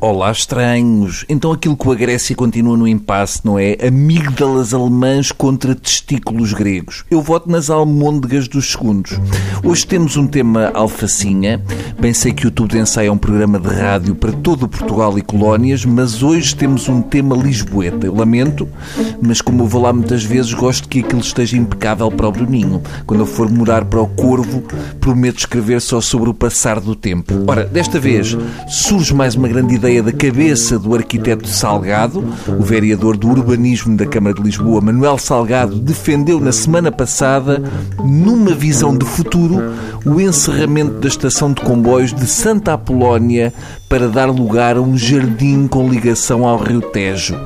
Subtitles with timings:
[0.00, 1.24] Olá, estranhos.
[1.28, 3.76] Então aquilo que a Grécia continua no impasse, não é?
[3.84, 7.04] Amígdalas alemãs contra testículos gregos.
[7.10, 9.18] Eu voto nas almôndegas dos segundos.
[9.64, 11.60] Hoje temos um tema alfacinha.
[11.98, 15.18] Bem sei que o Tubo de Ensaio é um programa de rádio para todo Portugal
[15.18, 18.06] e colónias, mas hoje temos um tema lisboeta.
[18.06, 18.68] Eu lamento,
[19.20, 22.80] mas como eu vou lá muitas vezes, gosto que aquilo esteja impecável para o Bruninho.
[23.04, 24.62] Quando eu for morar para o Corvo,
[25.00, 27.34] prometo escrever só sobre o passar do tempo.
[27.48, 28.36] Ora, desta vez
[28.68, 32.22] surge mais uma grande ideia ideia da cabeça do arquiteto Salgado.
[32.46, 37.62] O vereador do urbanismo da Câmara de Lisboa, Manuel Salgado, defendeu na semana passada,
[38.04, 39.62] numa visão de futuro,
[40.04, 43.52] o encerramento da estação de comboios de Santa Apolónia
[43.88, 47.40] para dar lugar a um jardim com ligação ao Rio Tejo.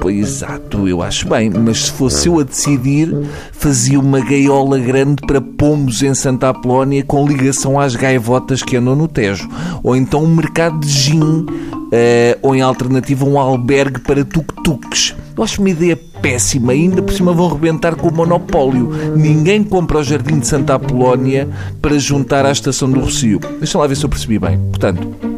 [0.00, 3.14] Pois, exato, eu acho bem, mas se fosse eu a decidir,
[3.52, 8.94] fazia uma gaiola grande para pombos em Santa Apolónia com ligação às gaivotas que andam
[8.94, 9.48] no Tejo.
[9.82, 11.46] Ou então um mercado de gin,
[11.92, 15.14] uh, ou em alternativa um albergue para tuk-tuks.
[15.36, 18.90] Eu acho uma ideia péssima, ainda por cima vão rebentar com o monopólio.
[19.16, 21.48] Ninguém compra o Jardim de Santa Apolónia
[21.80, 23.40] para juntar à Estação do Rocio.
[23.58, 24.58] Deixa lá ver se eu percebi bem.
[24.58, 25.31] Portanto,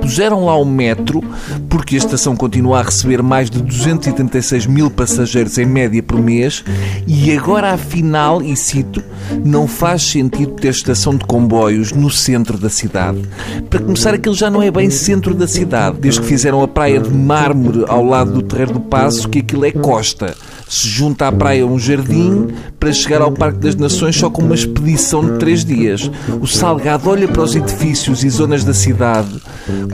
[0.00, 1.22] puseram lá o metro,
[1.68, 6.64] porque a estação continua a receber mais de 236 mil passageiros em média por mês,
[7.06, 9.02] e agora afinal, e cito,
[9.44, 13.22] não faz sentido ter estação de comboios no centro da cidade.
[13.70, 17.00] Para começar, aquilo já não é bem centro da cidade, desde que fizeram a praia
[17.00, 20.36] de mármore ao lado do Terreiro do Passo, que aquilo é costa.
[20.68, 22.48] Se junta à praia um jardim
[22.80, 26.10] para chegar ao Parque das Nações só com uma expedição de três dias.
[26.40, 29.40] O Salgado olha para os edifícios e zonas da cidade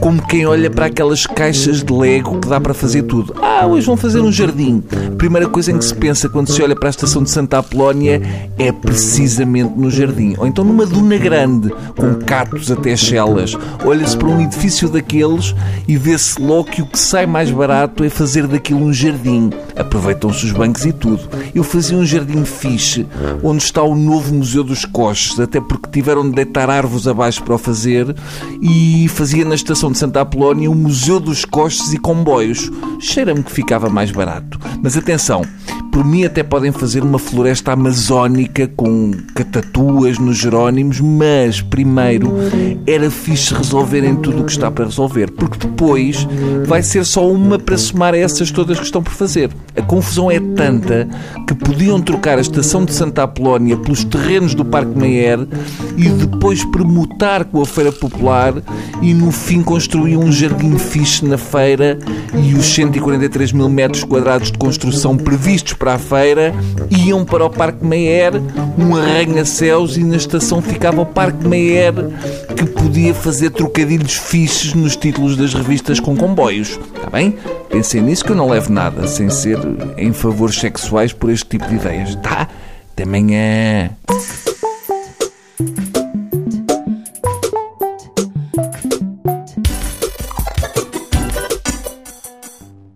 [0.00, 3.34] como quem olha para aquelas caixas de Lego que dá para fazer tudo.
[3.40, 4.82] Ah, hoje vão fazer um jardim.
[5.12, 7.58] A primeira coisa em que se pensa quando se olha para a estação de Santa
[7.58, 8.20] Apolónia
[8.58, 10.34] é precisamente no jardim.
[10.38, 13.56] Ou então numa duna grande, com catos até chelas.
[13.84, 15.54] Olha-se para um edifício daqueles
[15.86, 19.50] e vê-se logo que o que sai mais barato é fazer daquilo um jardim.
[19.76, 21.22] Aproveitam-se os bancos e tudo.
[21.54, 23.06] Eu fazia um jardim fixe,
[23.42, 27.54] onde está o novo Museu dos Coches, até porque tiveram de deitar árvores abaixo para
[27.54, 28.14] o fazer,
[28.60, 32.70] e fazia na estação de Santa Apolónia o Museu dos Coches e Comboios.
[33.00, 34.58] Cheira-me que ficava mais barato.
[34.82, 35.42] Mas atenção,
[35.90, 42.32] por mim até podem fazer uma floresta amazónica com catatuas nos Jerónimos, mas primeiro
[42.86, 46.26] era fixe resolverem tudo o que está para resolver, porque depois
[46.66, 49.50] vai ser só uma para somar a essas todas que estão por fazer.
[49.76, 51.08] A confusão é tanta
[51.46, 55.46] que podiam trocar a estação de Santa Apolónia pelos terrenos do Parque Meyer
[55.96, 58.54] e depois permutar com a Feira Popular
[59.02, 61.98] e no fim construir um jardim fixe na feira
[62.42, 66.54] e os 143 mil metros quadrados de construção previstos para a feira
[66.90, 68.34] iam para o Parque Meyer,
[68.78, 71.94] um arranha-céus e na estação ficava o Parque Meyer
[72.54, 76.78] que podia fazer trocadilhos fixes nos títulos das revistas com comboios.
[76.94, 77.38] Está bem?
[77.70, 79.58] Pensei nisso que eu não levo nada, sem ser
[79.96, 82.14] em favores sexuais por este tipo de ideias.
[82.16, 82.46] Tá?
[82.92, 83.90] Até amanhã.